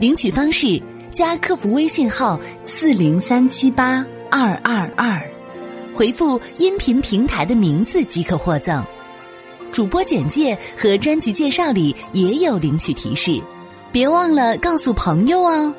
[0.00, 5.30] 领取方式：加客服微信号四零三七八二二二，
[5.92, 8.82] 回复音频平台的名字即可获赠。
[9.70, 13.38] 主播简介和专辑介绍里也有领取提示，
[13.92, 15.74] 别忘了告诉朋友哦。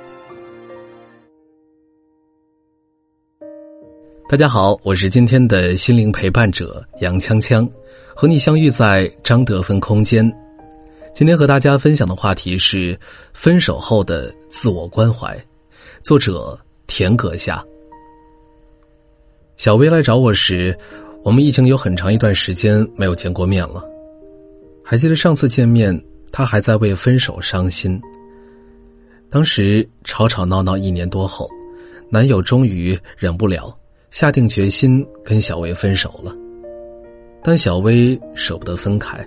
[4.29, 7.67] 大家好，我是今天的心灵陪伴者杨锵锵，
[8.15, 10.31] 和你相遇在张德芬空间。
[11.13, 12.97] 今天和大家分享的话题是
[13.33, 15.37] 分手后的自我关怀，
[16.03, 17.63] 作者田阁下。
[19.57, 20.75] 小薇来找我时，
[21.23, 23.83] 我们已经有很长一段时间没有见过面了。
[24.83, 28.01] 还记得上次见面，她还在为分手伤心。
[29.29, 31.47] 当时吵吵闹闹一年多后，
[32.09, 33.77] 男友终于忍不了。
[34.09, 36.35] 下定决心跟小薇分手了，
[37.41, 39.25] 但小薇舍不得分开，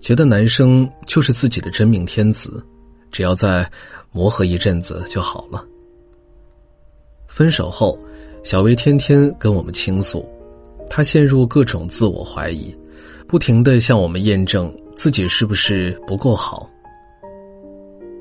[0.00, 2.64] 觉得男生就是自己的真命天子，
[3.10, 3.68] 只要再
[4.10, 5.64] 磨合一阵子就好了。
[7.26, 7.98] 分手后，
[8.42, 10.28] 小薇天天跟我们倾诉，
[10.88, 12.76] 她陷入各种自我怀疑，
[13.28, 16.68] 不停的向我们验证自己是不是不够好。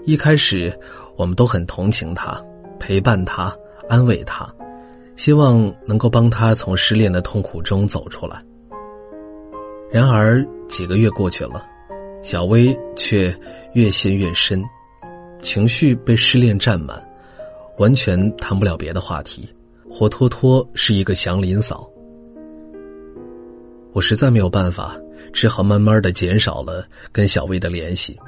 [0.05, 0.77] 一开始，
[1.16, 2.39] 我们都很同情她，
[2.80, 3.55] 陪伴她，
[3.88, 4.47] 安慰她。
[5.16, 8.41] 希望能够帮他从失恋的痛苦中走出来。
[9.91, 11.66] 然而几个月过去了，
[12.22, 13.34] 小薇却
[13.73, 14.64] 越陷越深，
[15.42, 17.02] 情绪被失恋占满，
[17.78, 19.48] 完全谈不了别的话题，
[19.89, 21.89] 活脱脱是一个祥林嫂。
[23.93, 24.95] 我实在没有办法，
[25.32, 28.20] 只好慢慢的减少了跟小薇的联系。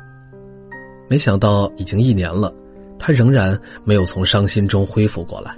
[1.09, 2.53] 没想到已经一年了，
[2.97, 5.53] 她仍然没有从伤心中恢复过来。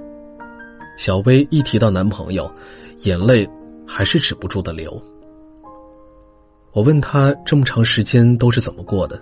[0.97, 2.52] 小薇一提到男朋友，
[3.02, 3.47] 眼泪
[3.88, 5.02] 还是止不住的流。
[6.73, 9.22] 我问他这么长时间都是怎么过的，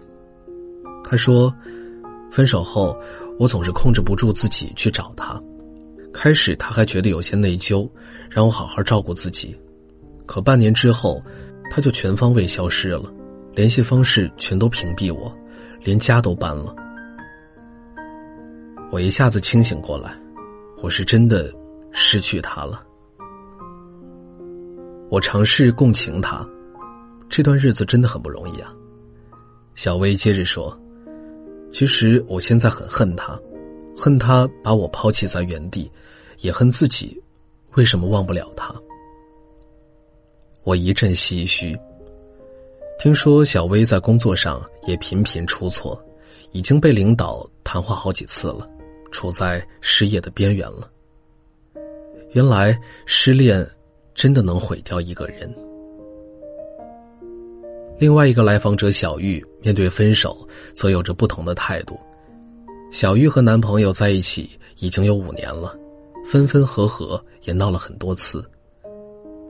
[1.04, 1.54] 他说
[2.32, 2.98] ：“分手后，
[3.38, 5.42] 我总是控制不住自己去找他。
[6.14, 7.90] 开始他还觉得有些内疚，
[8.30, 9.56] 让我好好照顾自己。
[10.26, 11.22] 可半年之后，
[11.70, 13.14] 他就全方位消失了，
[13.54, 15.34] 联系方式全都屏蔽我，
[15.84, 16.74] 连家都搬了。
[18.92, 20.14] 我一下子清醒过来，
[20.82, 21.54] 我是真的。”
[21.94, 22.82] 失去他了，
[25.10, 26.48] 我尝试共情他，
[27.32, 28.76] 这段日子真的很不容易啊。
[29.74, 30.78] 小薇接着说
[31.72, 33.40] ：“其实我现在很恨他，
[33.96, 35.90] 恨他把我抛弃在原地，
[36.40, 37.18] 也恨自己
[37.76, 38.76] 为什么忘不了他。”
[40.64, 41.74] 我一阵唏嘘。
[43.00, 46.00] 听说小薇在工作上也频频出错，
[46.52, 48.70] 已经被领导谈话好几次了，
[49.10, 50.92] 处在失业的边缘了。
[52.34, 53.66] 原来失恋
[54.14, 55.50] 真的能毁掉一个人。
[58.02, 60.36] 另外一个来访者小玉面对分手，
[60.74, 62.00] 则有着不同的态度。
[62.92, 65.78] 小玉和男朋友在一起已经有五年了，
[66.26, 68.44] 分分合合也闹了很多次。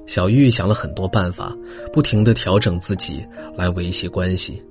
[0.06, 1.57] 小玉想了很多办法，
[1.94, 3.25] 不停的调整自己
[3.56, 4.61] 来维系关系。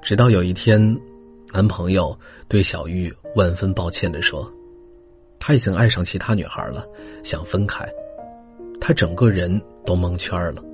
[0.00, 0.80] 直到有一天，
[1.52, 2.18] 男朋友
[2.48, 4.50] 对小玉万分抱歉的说。
[5.38, 6.88] 他已经爱上其他女孩了，
[7.22, 7.86] 想分开，
[8.80, 10.64] 他整个人都蒙圈了。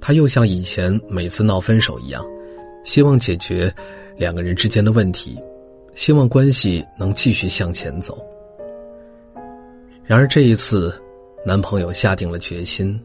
[0.00, 2.24] 他又像以前每次闹分手一样，
[2.84, 3.72] 希望解决
[4.16, 5.38] 两个人之间的问题，
[5.94, 8.18] 希望关系能继续向前走。
[10.04, 10.92] 然而这一次，
[11.44, 12.98] 男朋友下定了决心，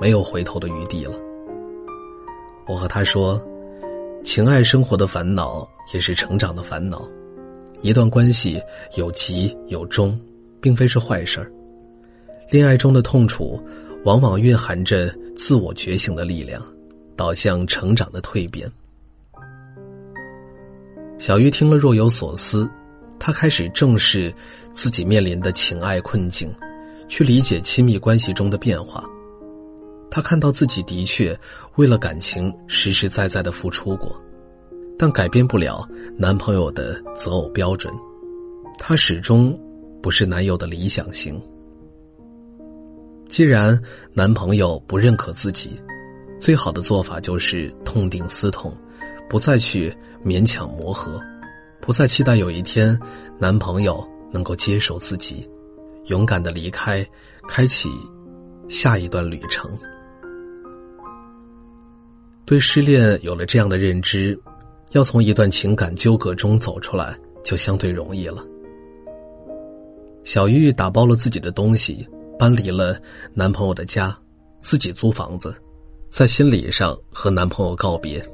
[0.00, 1.14] 没有回头的余地了。
[2.66, 3.40] 我和他说，
[4.24, 7.08] 情爱生活的烦恼也是成长的烦恼。
[7.82, 8.60] 一段关系
[8.96, 10.18] 有急有终，
[10.60, 11.50] 并非是坏事儿。
[12.50, 13.62] 恋爱中的痛楚，
[14.04, 16.62] 往往蕴含着自我觉醒的力量，
[17.16, 18.70] 导向成长的蜕变。
[21.18, 22.68] 小玉听了若有所思，
[23.18, 24.32] 她开始正视
[24.70, 26.54] 自己面临的情爱困境，
[27.08, 29.02] 去理解亲密关系中的变化。
[30.10, 31.34] 她看到自己的确
[31.76, 34.14] 为了感情实实在在的付出过。
[34.98, 35.88] 但改变不了
[36.18, 37.90] 男朋友的择偶标准，
[38.78, 39.58] 他始终
[40.02, 41.42] 不是男友的理想型。
[43.30, 43.80] 既然
[44.12, 45.80] 男朋友不认可自己，
[46.40, 48.76] 最好的做法就是痛定思痛，
[49.28, 49.94] 不再去
[50.24, 51.22] 勉强磨合，
[51.80, 52.98] 不再期待有一天
[53.38, 55.48] 男朋友能够接受自己，
[56.06, 57.06] 勇敢的离开，
[57.46, 57.88] 开启
[58.68, 59.70] 下一段旅程。
[62.44, 64.36] 对失恋有了这样的认知，
[64.90, 68.44] 要从一段情感纠葛中走出来，就相对容易了。
[70.24, 72.04] 小玉打包了自己的东西，
[72.40, 72.98] 搬离了
[73.34, 74.18] 男朋友的家，
[74.62, 75.54] 自己租房子，
[76.08, 78.26] 在心理上和男朋友告别，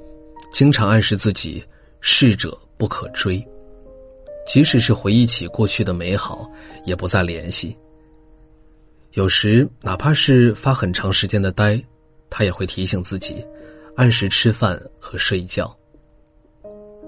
[0.52, 1.60] 经常暗示自己
[2.00, 3.44] 逝者不可追，
[4.46, 6.48] 即使是回忆起过去的美好，
[6.84, 7.76] 也不再联系。
[9.14, 11.82] 有时哪怕是发很长时间的呆，
[12.30, 13.44] 他也会提醒自己，
[13.96, 15.76] 按时吃饭和睡觉。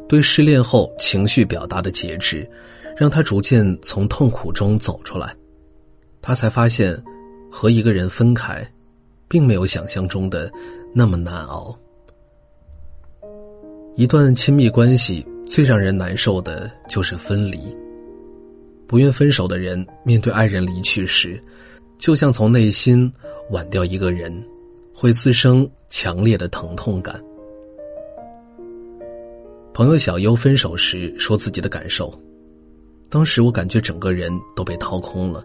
[0.08, 2.50] 对失恋后情绪表达的节制。
[2.96, 5.32] 让他逐渐从痛苦中走出来，
[6.20, 6.96] 他才发现，
[7.50, 8.66] 和一个人分开，
[9.28, 10.50] 并没有想象中的
[10.94, 11.76] 那么难熬。
[13.96, 17.58] 一段亲密关系最让人难受的就是分离。
[18.86, 21.42] 不愿分手的人，面对爱人离去时，
[21.98, 23.12] 就像从内心
[23.50, 24.32] 挽掉一个人，
[24.94, 27.22] 会滋生强烈的疼痛感。
[29.74, 32.12] 朋友小优分手时说自己的感受。
[33.10, 35.42] 当时我感觉整个人都被掏空了，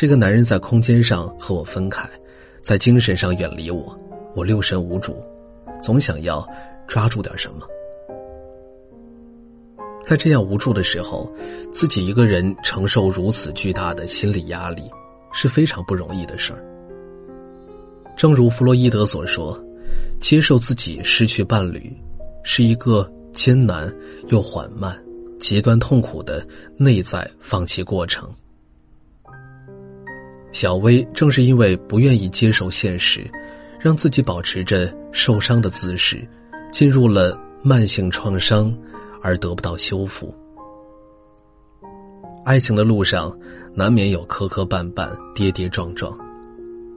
[0.00, 2.08] 这个男人在空间上和我分开，
[2.62, 3.94] 在精神上远离我，
[4.34, 5.22] 我六神无主，
[5.82, 6.42] 总想要
[6.88, 7.66] 抓住点什么。
[10.02, 11.30] 在这样无助的时候，
[11.74, 14.84] 自己一个人承受如此巨大的心理压力，
[15.34, 16.64] 是非常不容易的事儿。
[18.16, 19.62] 正如弗洛伊德所说，
[20.18, 21.94] 接受自己失去伴侣，
[22.42, 23.94] 是一个艰难
[24.28, 24.98] 又缓慢。
[25.38, 26.42] 极端痛苦的
[26.78, 28.26] 内在放弃过程。
[30.52, 33.28] 小薇正是因为不愿意接受现实，
[33.78, 36.26] 让自己保持着受伤的姿势，
[36.72, 38.76] 进入了慢性创伤，
[39.22, 40.34] 而得不到修复。
[42.44, 43.36] 爱情的路上，
[43.74, 46.18] 难免有磕磕绊绊、跌跌撞撞。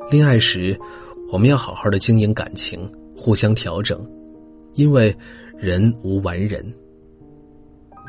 [0.09, 0.77] 恋爱时，
[1.29, 3.99] 我们要好好的经营感情，互相调整，
[4.73, 5.15] 因为
[5.57, 6.65] 人无完人。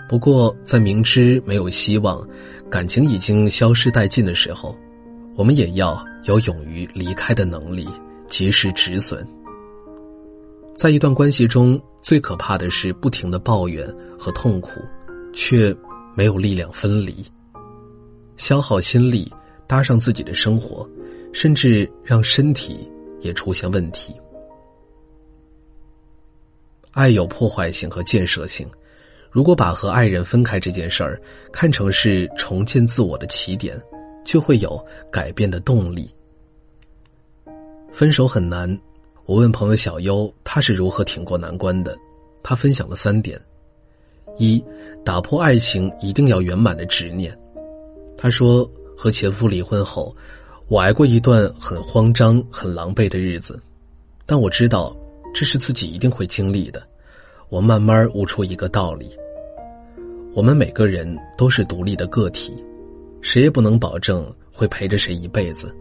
[0.09, 2.27] 不过，在明知没有希望，
[2.71, 4.77] 感情已经消失殆尽的时候，
[5.37, 7.89] 我们也要有勇于离开的能力，
[8.29, 9.27] 及时止损。
[10.77, 13.87] 在一段关系中，最可怕的是不停的抱怨
[14.19, 14.81] 和痛苦，
[15.33, 15.75] 却
[16.15, 17.25] 没有力量分离，
[18.37, 19.33] 消耗心力，
[19.67, 20.89] 搭上自己的生活，
[21.33, 22.89] 甚至让身体
[23.21, 24.15] 也出现问题。
[26.93, 28.69] 爱有破坏性和建设性。
[29.33, 31.21] 如果把和爱人分开这件事儿
[31.53, 33.77] 看成是重建自我的起点，
[34.25, 36.11] 就会有改变的动力。
[37.93, 38.69] 分手很难，
[39.27, 41.97] 我问朋友小优，他是如何挺过难关的？
[42.43, 43.41] 他分享了三点：
[44.37, 44.63] 一，
[45.05, 47.37] 打破爱情一定要圆满的执念。
[48.17, 50.15] 他说，和前夫离婚后，
[50.69, 53.63] 我挨过一段很慌张、很狼狈的日子，
[54.27, 54.97] 但我知道
[55.35, 56.83] 这是自己一定会经历的。
[57.49, 59.17] 我慢慢悟出一个道理。
[60.35, 62.53] 我们每个人都是独立的个体，
[63.25, 65.75] 谁也不能保证会陪着谁一辈子。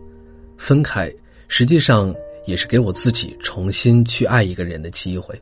[0.58, 1.14] 分开，
[1.50, 5.40] 实际上也是给我自己重新去爱一个人的机会。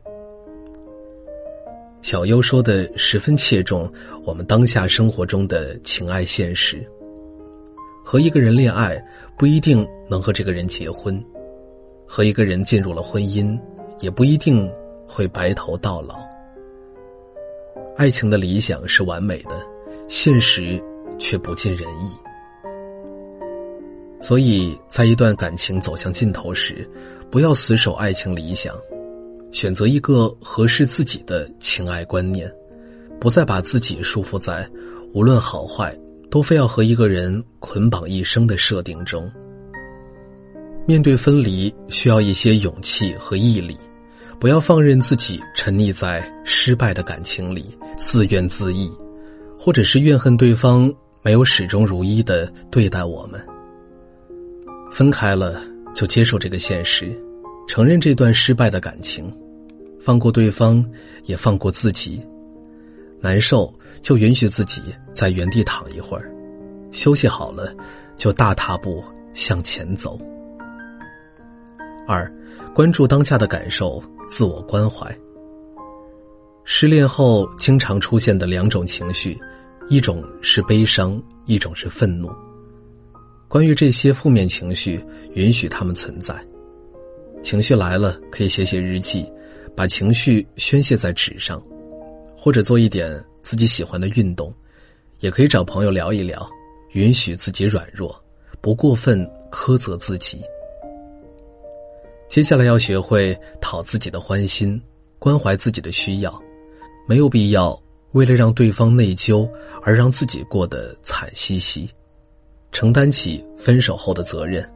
[2.02, 3.90] 小优说的十分切中
[4.24, 6.84] 我们当下生活中的情爱现实。
[8.04, 9.00] 和一个人恋爱
[9.38, 11.24] 不一定能和这个人结婚，
[12.04, 13.56] 和一个人进入了婚姻，
[14.00, 14.68] 也不一定
[15.06, 16.18] 会白头到老。
[17.96, 19.64] 爱情的理想是完美的，
[20.08, 20.82] 现实
[21.22, 22.12] 却不尽人意。
[24.20, 26.88] 所以在一段感情走向尽头时，
[27.30, 28.74] 不要死守爱情理想，
[29.52, 32.52] 选择一个合适自己的情爱观念，
[33.20, 34.68] 不再把自己束缚在
[35.14, 35.96] 无论好坏
[36.28, 39.30] 都非要和一个人捆绑一生的设定中。
[40.86, 43.78] 面对分离，需要一些勇气和毅力。
[44.40, 48.90] 不要放任自己沉溺在失败的感情里，自怨自艾，
[49.56, 53.40] 或者是怨恨对方没有始终如一的对待我们。
[54.90, 55.60] 分开了
[55.94, 57.16] 就接受这个现实，
[57.66, 59.32] 承认这段失败的感情，
[60.00, 60.84] 放过对方，
[61.24, 62.20] 也放过自己。
[63.20, 66.30] 难受就允许自己在原地躺一会儿，
[66.90, 67.74] 休息好了，
[68.16, 69.02] 就大踏步
[69.32, 70.18] 向前走。
[72.06, 72.30] 二，
[72.74, 74.02] 关注当下的感受。
[74.28, 75.14] 自我关怀。
[76.64, 79.38] 失恋后经常出现的两种情绪，
[79.88, 82.30] 一种是悲伤，一种是愤怒。
[83.48, 86.34] 关于这些负面情绪，允许他们存在。
[87.42, 89.30] 情绪来了，可以写写日记，
[89.76, 91.62] 把情绪宣泄在纸上，
[92.36, 94.54] 或者做一点自己喜欢的运动，
[95.20, 96.48] 也可以找朋友聊一聊，
[96.92, 98.18] 允许自己软弱，
[98.60, 100.40] 不过分苛责自己。
[102.28, 104.80] 接下来要学会讨自己的欢心，
[105.18, 106.42] 关怀自己的需要，
[107.06, 107.78] 没有必要
[108.12, 109.50] 为了让对方内疚
[109.82, 111.88] 而让自己过得惨兮兮，
[112.70, 114.70] 承担起分手后的责任，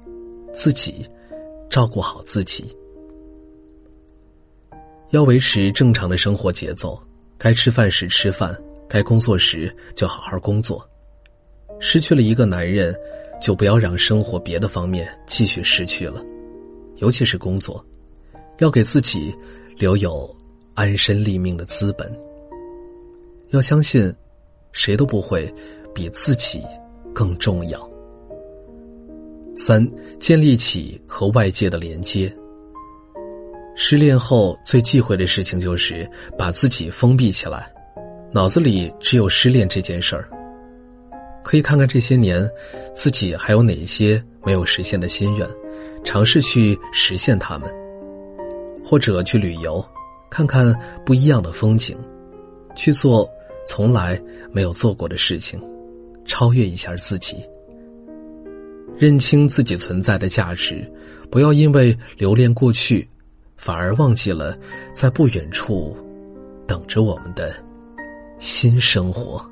[0.52, 1.06] 自己
[1.68, 2.64] 照顾好自己。
[5.10, 7.00] 要维持正常的生活节奏，
[7.38, 8.56] 该吃饭时吃饭，
[8.88, 10.84] 该工作时就好好工作。
[11.78, 12.94] 失去了一个男人，
[13.40, 16.24] 就不要让生活别的方面继续失去了，
[16.96, 17.84] 尤其是工作，
[18.58, 19.34] 要给自己
[19.76, 20.34] 留有
[20.74, 22.25] 安身立命的资本。
[23.50, 24.12] 要相信，
[24.72, 25.52] 谁都不会
[25.94, 26.62] 比自己
[27.14, 27.90] 更重要。
[29.56, 29.86] 三，
[30.18, 32.34] 建立起和外界的连接。
[33.74, 37.72] 失恋后最忌讳的事情就是把自己封闭起来，
[38.32, 40.28] 脑子里只有失恋这件事儿。
[41.44, 42.48] 可以看看这些年，
[42.94, 45.48] 自己还有哪一些没有实现的心愿，
[46.04, 47.70] 尝试去实现它们，
[48.84, 49.84] 或者去旅游，
[50.28, 50.74] 看看
[51.04, 51.96] 不一样的风景，
[52.74, 53.30] 去做
[53.66, 54.20] 从来
[54.52, 55.60] 没有做过的事情，
[56.24, 57.36] 超越一下自己，
[58.96, 60.90] 认清自己存在的价值，
[61.30, 63.06] 不要因为留恋过去。
[63.56, 64.56] 反而忘记了，
[64.92, 65.96] 在不远处
[66.66, 67.54] 等着我们的
[68.38, 69.44] 新生活。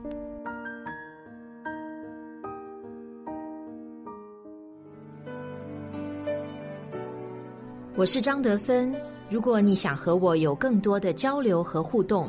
[7.96, 8.94] 我是张德芬。
[9.30, 12.28] 如果你想和我有更多的交流和互动，